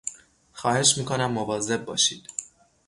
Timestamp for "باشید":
1.85-2.27